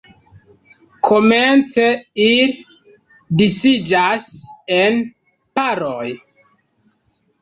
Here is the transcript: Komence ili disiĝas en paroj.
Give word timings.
Komence 1.09 1.85
ili 2.29 2.47
disiĝas 3.43 4.27
en 4.81 4.99
paroj. 5.61 6.09